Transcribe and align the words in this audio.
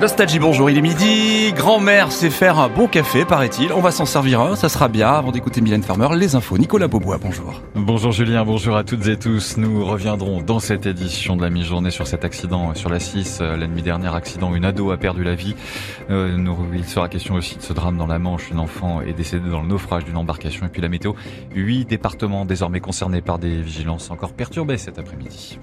Nostalgie, 0.00 0.38
bonjour, 0.38 0.70
il 0.70 0.78
est 0.78 0.80
midi. 0.80 1.52
Grand-mère 1.52 2.10
sait 2.10 2.30
faire 2.30 2.58
un 2.58 2.70
bon 2.70 2.86
café, 2.86 3.26
paraît-il. 3.26 3.70
On 3.74 3.80
va 3.80 3.90
s'en 3.90 4.06
servir 4.06 4.40
un, 4.40 4.56
ça 4.56 4.70
sera 4.70 4.88
bien. 4.88 5.08
Avant 5.10 5.30
d'écouter 5.30 5.60
Mylène 5.60 5.82
Farmer, 5.82 6.08
les 6.16 6.34
infos. 6.34 6.56
Nicolas 6.56 6.88
Beaubois, 6.88 7.18
bonjour. 7.18 7.60
Bonjour 7.74 8.10
Julien, 8.10 8.46
bonjour 8.46 8.76
à 8.78 8.82
toutes 8.82 9.06
et 9.08 9.18
tous. 9.18 9.58
Nous 9.58 9.84
reviendrons 9.84 10.40
dans 10.40 10.58
cette 10.58 10.86
édition 10.86 11.36
de 11.36 11.42
la 11.42 11.50
mi-journée 11.50 11.90
sur 11.90 12.06
cet 12.06 12.24
accident 12.24 12.74
sur 12.74 12.88
la 12.88 12.98
6. 12.98 13.40
La 13.40 13.66
nuit 13.66 13.82
dernière, 13.82 14.14
accident, 14.14 14.54
une 14.54 14.64
ado 14.64 14.90
a 14.90 14.96
perdu 14.96 15.22
la 15.22 15.34
vie. 15.34 15.54
Euh, 16.08 16.34
il 16.72 16.84
sera 16.86 17.10
question 17.10 17.34
aussi 17.34 17.58
de 17.58 17.62
ce 17.62 17.74
drame 17.74 17.98
dans 17.98 18.06
la 18.06 18.18
Manche. 18.18 18.50
Une 18.50 18.58
enfant 18.58 19.02
est 19.02 19.12
décédée 19.12 19.50
dans 19.50 19.60
le 19.60 19.68
naufrage 19.68 20.06
d'une 20.06 20.16
embarcation. 20.16 20.64
Et 20.64 20.70
puis 20.70 20.80
la 20.80 20.88
météo, 20.88 21.12
huit 21.54 21.84
départements 21.84 22.46
désormais 22.46 22.80
concernés 22.80 23.20
par 23.20 23.38
des 23.38 23.60
vigilances 23.60 24.10
encore 24.10 24.32
perturbées 24.32 24.78
cet 24.78 24.98
après-midi. 24.98 25.58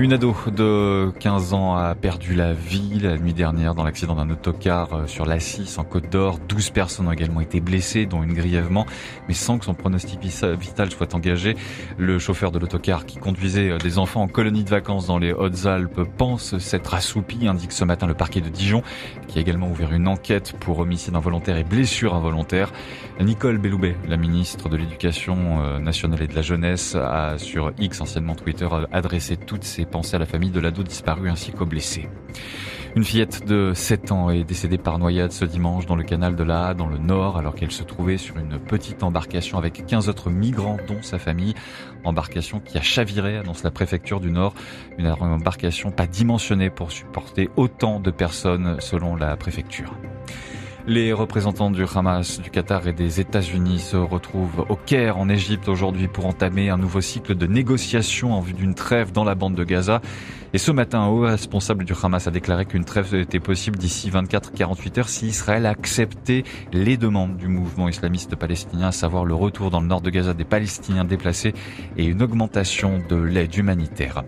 Une 0.00 0.12
ado 0.12 0.32
de 0.46 1.10
15 1.18 1.54
ans 1.54 1.74
a 1.74 1.92
perdu 1.96 2.36
la 2.36 2.52
vie 2.52 3.00
la 3.00 3.18
nuit 3.18 3.34
dernière 3.34 3.74
dans 3.74 3.82
l'accident 3.82 4.14
d'un 4.14 4.30
autocar 4.30 4.94
euh, 4.94 5.06
sur 5.08 5.26
la 5.26 5.40
6 5.40 5.76
en 5.78 5.82
Côte 5.82 6.08
d'Or. 6.08 6.38
12 6.48 6.70
personnes 6.70 7.08
ont 7.08 7.12
également 7.12 7.40
été 7.40 7.58
blessées, 7.60 8.06
dont 8.06 8.22
une 8.22 8.32
grièvement, 8.32 8.86
mais 9.26 9.34
sans 9.34 9.58
que 9.58 9.64
son 9.64 9.74
pronostic 9.74 10.20
vital 10.20 10.92
soit 10.92 11.16
engagé. 11.16 11.56
Le 11.96 12.20
chauffeur 12.20 12.52
de 12.52 12.60
l'autocar 12.60 13.06
qui 13.06 13.18
conduisait 13.18 13.70
euh, 13.70 13.78
des 13.78 13.98
enfants 13.98 14.22
en 14.22 14.28
colonie 14.28 14.62
de 14.62 14.70
vacances 14.70 15.08
dans 15.08 15.18
les 15.18 15.32
Hautes-Alpes 15.32 16.02
pense 16.16 16.56
s'être 16.58 16.94
assoupi, 16.94 17.48
indique 17.48 17.72
ce 17.72 17.84
matin 17.84 18.06
le 18.06 18.14
parquet 18.14 18.40
de 18.40 18.50
Dijon, 18.50 18.84
qui 19.26 19.38
a 19.38 19.40
également 19.40 19.68
ouvert 19.68 19.92
une 19.92 20.06
enquête 20.06 20.54
pour 20.60 20.78
homicide 20.78 21.16
involontaire 21.16 21.56
et 21.56 21.64
blessure 21.64 22.14
involontaire. 22.14 22.70
Nicole 23.20 23.58
Belloubet, 23.58 23.96
la 24.08 24.16
ministre 24.16 24.68
de 24.68 24.76
l'Éducation 24.76 25.60
euh, 25.60 25.80
nationale 25.80 26.22
et 26.22 26.28
de 26.28 26.36
la 26.36 26.42
jeunesse, 26.42 26.94
a 26.94 27.36
sur 27.36 27.72
X, 27.80 28.00
anciennement 28.00 28.36
Twitter, 28.36 28.68
adressé 28.92 29.36
toutes 29.36 29.64
ses 29.64 29.87
penser 29.88 30.16
à 30.16 30.18
la 30.18 30.26
famille 30.26 30.50
de 30.50 30.60
l'ado 30.60 30.82
disparu 30.82 31.28
ainsi 31.28 31.52
qu'aux 31.52 31.66
blessés. 31.66 32.08
Une 32.96 33.04
fillette 33.04 33.46
de 33.46 33.72
7 33.74 34.12
ans 34.12 34.30
est 34.30 34.44
décédée 34.44 34.78
par 34.78 34.98
noyade 34.98 35.30
ce 35.30 35.44
dimanche 35.44 35.86
dans 35.86 35.94
le 35.94 36.02
canal 36.02 36.36
de 36.36 36.42
la 36.42 36.74
dans 36.74 36.88
le 36.88 36.98
nord, 36.98 37.36
alors 37.36 37.54
qu'elle 37.54 37.70
se 37.70 37.82
trouvait 37.82 38.16
sur 38.16 38.38
une 38.38 38.58
petite 38.58 39.02
embarcation 39.02 39.58
avec 39.58 39.84
15 39.86 40.08
autres 40.08 40.30
migrants, 40.30 40.78
dont 40.88 41.02
sa 41.02 41.18
famille. 41.18 41.54
Embarcation 42.04 42.60
qui 42.60 42.78
a 42.78 42.80
chaviré, 42.80 43.36
annonce 43.36 43.62
la 43.62 43.70
préfecture 43.70 44.20
du 44.20 44.30
Nord. 44.30 44.54
Une 44.98 45.06
embarcation 45.06 45.90
pas 45.90 46.06
dimensionnée 46.06 46.70
pour 46.70 46.90
supporter 46.90 47.50
autant 47.56 48.00
de 48.00 48.10
personnes, 48.10 48.76
selon 48.80 49.16
la 49.16 49.36
préfecture. 49.36 49.94
Les 50.86 51.12
représentants 51.12 51.70
du 51.70 51.84
Hamas, 51.94 52.40
du 52.40 52.50
Qatar 52.50 52.86
et 52.88 52.92
des 52.92 53.20
États-Unis 53.20 53.78
se 53.78 53.96
retrouvent 53.96 54.64
au 54.68 54.76
Caire, 54.76 55.18
en 55.18 55.28
Égypte, 55.28 55.68
aujourd'hui 55.68 56.08
pour 56.08 56.24
entamer 56.24 56.70
un 56.70 56.78
nouveau 56.78 57.00
cycle 57.00 57.34
de 57.34 57.46
négociations 57.46 58.32
en 58.32 58.40
vue 58.40 58.54
d'une 58.54 58.74
trêve 58.74 59.12
dans 59.12 59.24
la 59.24 59.34
bande 59.34 59.54
de 59.54 59.64
Gaza. 59.64 60.00
Et 60.54 60.58
ce 60.58 60.70
matin, 60.70 61.00
un 61.00 61.08
haut 61.08 61.20
responsable 61.20 61.84
du 61.84 61.92
Hamas 62.02 62.26
a 62.26 62.30
déclaré 62.30 62.64
qu'une 62.64 62.84
trêve 62.84 63.14
était 63.14 63.40
possible 63.40 63.76
d'ici 63.76 64.08
24-48 64.08 65.00
heures 65.00 65.08
si 65.10 65.26
Israël 65.26 65.66
acceptait 65.66 66.44
les 66.72 66.96
demandes 66.96 67.36
du 67.36 67.48
mouvement 67.48 67.88
islamiste 67.88 68.34
palestinien, 68.36 68.88
à 68.88 68.92
savoir 68.92 69.26
le 69.26 69.34
retour 69.34 69.70
dans 69.70 69.80
le 69.80 69.88
nord 69.88 70.00
de 70.00 70.08
Gaza 70.08 70.32
des 70.32 70.44
Palestiniens 70.44 71.04
déplacés 71.04 71.52
et 71.98 72.06
une 72.06 72.22
augmentation 72.22 73.02
de 73.10 73.16
l'aide 73.16 73.54
humanitaire. 73.56 74.24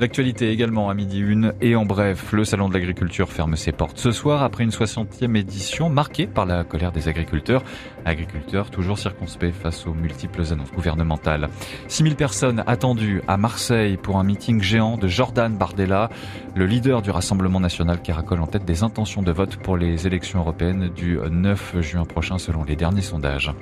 L'actualité 0.00 0.50
également 0.50 0.90
à 0.90 0.94
midi 0.94 1.20
une 1.20 1.52
et 1.60 1.76
en 1.76 1.84
bref, 1.84 2.32
le 2.32 2.44
salon 2.44 2.68
de 2.68 2.74
l'agriculture 2.74 3.30
ferme 3.30 3.56
ses 3.56 3.72
portes 3.72 3.98
ce 3.98 4.10
soir 4.10 4.42
après 4.42 4.64
une 4.64 4.70
60e 4.70 5.36
édition 5.36 5.88
marquée 5.90 6.26
par 6.26 6.46
la 6.46 6.64
colère 6.64 6.92
des 6.92 7.08
agriculteurs. 7.08 7.62
Agriculteurs 8.04 8.70
toujours 8.70 8.98
circonspects 8.98 9.52
face 9.52 9.86
aux 9.86 9.94
multiples 9.94 10.42
annonces 10.50 10.72
gouvernementales. 10.72 11.48
6000 11.88 12.16
personnes 12.16 12.64
attendues 12.66 13.22
à 13.28 13.36
Marseille 13.36 13.96
pour 13.96 14.18
un 14.18 14.24
meeting 14.24 14.60
géant 14.62 14.96
de 14.96 15.08
Jordan 15.08 15.56
Bardella, 15.56 16.08
le 16.54 16.66
leader 16.66 17.02
du 17.02 17.10
Rassemblement 17.10 17.60
national 17.60 18.00
qui 18.02 18.12
racole 18.12 18.40
en 18.40 18.46
tête 18.46 18.64
des 18.64 18.82
intentions 18.82 19.22
de 19.22 19.30
vote 19.30 19.56
pour 19.56 19.76
les 19.76 20.06
élections 20.06 20.40
européennes 20.40 20.88
du 20.88 21.18
9 21.18 21.80
juin 21.80 22.04
prochain 22.04 22.38
selon 22.38 22.64
les 22.64 22.76
derniers 22.76 23.02
sondages. 23.02 23.52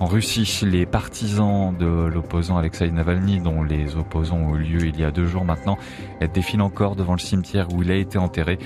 En 0.00 0.06
Russie, 0.06 0.60
les 0.64 0.86
partisans 0.86 1.74
de 1.76 1.86
l'opposant 1.86 2.56
Alexei 2.56 2.88
Navalny, 2.88 3.40
dont 3.40 3.64
les 3.64 3.96
opposants 3.96 4.36
ont 4.36 4.54
eu 4.54 4.62
lieu 4.62 4.86
il 4.86 5.00
y 5.00 5.02
a 5.02 5.10
deux 5.10 5.26
jours 5.26 5.44
maintenant, 5.44 5.57
défilent 6.32 6.62
encore 6.62 6.96
devant 6.96 7.12
le 7.12 7.18
cimetière 7.18 7.72
où 7.72 7.82
il 7.82 7.90
a 7.90 7.94
été 7.96 8.18
enterré, 8.18 8.58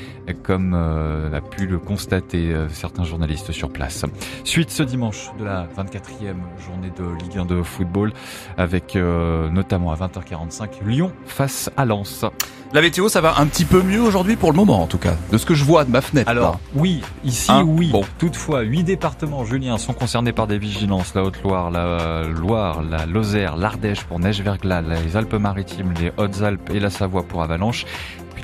comme 0.43 0.75
euh, 0.75 1.33
a 1.33 1.41
pu 1.41 1.67
le 1.67 1.79
constater 1.79 2.53
euh, 2.53 2.69
certains 2.69 3.05
journalistes 3.05 3.53
sur 3.53 3.71
place. 3.71 4.05
Suite 4.45 4.71
ce 4.71 4.83
dimanche 4.83 5.31
de 5.39 5.45
la 5.45 5.67
24e 5.77 6.37
journée 6.67 6.91
de 6.97 7.23
Ligue 7.23 7.39
1 7.39 7.47
de 7.47 7.63
football, 7.63 8.13
avec 8.57 8.97
euh, 8.97 9.49
notamment 9.51 9.93
à 9.93 9.97
20h45 9.97 10.85
Lyon 10.87 11.13
face 11.27 11.71
à 11.77 11.85
Lens. 11.85 12.25
La 12.75 12.81
météo, 12.81 13.11
ça 13.11 13.21
va 13.21 13.39
un 13.39 13.47
petit 13.47 13.67
peu 13.67 13.83
mieux 13.83 14.01
aujourd'hui 14.01 14.35
pour 14.35 14.51
le 14.51 14.57
moment, 14.57 14.83
en 14.83 14.87
tout 14.87 14.97
cas, 14.97 15.15
de 15.31 15.37
ce 15.37 15.45
que 15.45 15.53
je 15.53 15.63
vois 15.63 15.85
de 15.85 15.91
ma 15.91 16.01
fenêtre. 16.01 16.31
Alors, 16.31 16.59
oui, 16.75 17.03
ici, 17.23 17.53
hein 17.53 17.65
oui. 17.67 17.91
Bon. 17.91 18.03
Toutefois, 18.17 18.63
huit 18.63 18.83
départements, 18.83 19.45
Julien, 19.45 19.77
sont 19.77 19.93
concernés 19.93 20.33
par 20.33 20.47
des 20.47 20.57
vigilances. 20.57 21.15
La 21.15 21.23
Haute-Loire, 21.23 21.71
la 21.71 22.23
Loire, 22.23 22.83
la 22.83 23.05
Lozère, 23.05 23.59
l'Ardèche 23.59 24.05
pour 24.05 24.19
neige-verglas, 24.21 24.81
les 24.81 25.19
Alpes-Maritimes, 25.19 25.93
les 26.01 26.13
Hautes-Alpes 26.17 26.71
et 26.73 26.81
la 26.81 26.89
Savoie 26.89 27.25
pour 27.25 27.43
avalanche 27.43 27.85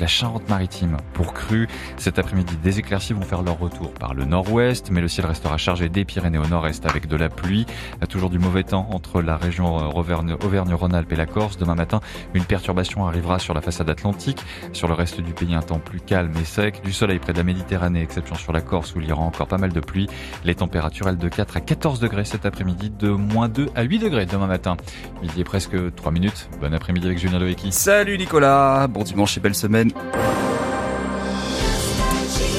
la 0.00 0.06
Charente-Maritime 0.06 0.96
pour 1.12 1.34
crue. 1.34 1.68
Cet 1.96 2.18
après-midi, 2.18 2.56
des 2.62 2.78
éclaircies 2.78 3.12
vont 3.12 3.22
faire 3.22 3.42
leur 3.42 3.58
retour 3.58 3.92
par 3.92 4.14
le 4.14 4.24
nord-ouest, 4.24 4.90
mais 4.90 5.00
le 5.00 5.08
ciel 5.08 5.26
restera 5.26 5.56
chargé 5.56 5.88
des 5.88 6.04
Pyrénées 6.04 6.38
au 6.38 6.46
nord-est 6.46 6.86
avec 6.86 7.06
de 7.06 7.16
la 7.16 7.28
pluie. 7.28 7.66
Toujours 8.08 8.30
du 8.30 8.38
mauvais 8.38 8.62
temps 8.62 8.88
entre 8.90 9.20
la 9.20 9.36
région 9.36 9.78
euh, 9.78 10.36
Auvergne-Rhône-Alpes 10.44 11.12
et 11.12 11.16
la 11.16 11.26
Corse. 11.26 11.58
Demain 11.58 11.74
matin, 11.74 12.00
une 12.34 12.44
perturbation 12.44 13.06
arrivera 13.06 13.38
sur 13.38 13.54
la 13.54 13.60
façade 13.60 13.90
atlantique. 13.90 14.42
Sur 14.72 14.88
le 14.88 14.94
reste 14.94 15.20
du 15.20 15.32
pays, 15.32 15.54
un 15.54 15.62
temps 15.62 15.78
plus 15.78 16.00
calme 16.00 16.32
et 16.40 16.44
sec. 16.44 16.80
Du 16.82 16.92
soleil 16.92 17.18
près 17.18 17.32
de 17.32 17.38
la 17.38 17.44
Méditerranée, 17.44 18.02
exception 18.02 18.34
sur 18.34 18.52
la 18.52 18.60
Corse 18.60 18.94
où 18.94 19.00
il 19.00 19.08
y 19.08 19.12
aura 19.12 19.22
encore 19.22 19.46
pas 19.46 19.58
mal 19.58 19.72
de 19.72 19.80
pluie. 19.80 20.08
Les 20.44 20.54
températures, 20.54 21.08
elles, 21.08 21.18
de 21.18 21.28
4 21.28 21.56
à 21.56 21.60
14 21.60 22.00
degrés 22.00 22.24
cet 22.24 22.46
après-midi, 22.46 22.90
de 22.90 23.10
moins 23.10 23.48
2 23.48 23.68
à 23.74 23.82
8 23.82 23.98
degrés 23.98 24.26
demain 24.26 24.46
matin. 24.46 24.76
Midi 25.22 25.40
est 25.40 25.44
presque 25.44 25.76
3 25.94 26.12
minutes. 26.12 26.48
Bon 26.60 26.72
après-midi 26.72 27.06
avec 27.06 27.18
Julien 27.18 27.38
Loeki. 27.38 27.72
Salut 27.72 28.16
Nicolas, 28.16 28.86
bon 28.86 29.02
dimanche 29.02 29.36
et 29.36 29.40
belle 29.40 29.54
semaine. 29.54 29.87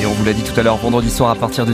Et 0.01 0.05
on 0.05 0.13
vous 0.13 0.23
l'a 0.25 0.33
dit 0.33 0.43
tout 0.43 0.57
à 0.59 0.63
l'heure, 0.63 0.77
vendredi 0.77 1.09
soir 1.09 1.29
à 1.29 1.35
partir 1.35 1.65
de 1.65 1.73